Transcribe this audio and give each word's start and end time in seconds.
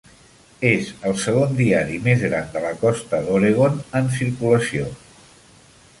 És 0.67 0.87
el 1.09 1.13
segon 1.23 1.53
diari 1.59 1.99
més 2.07 2.25
gran 2.29 2.49
de 2.55 2.63
la 2.65 2.73
costa 2.85 3.21
d'Oregon 3.27 3.77
en 4.01 4.11
circulació. 4.19 4.91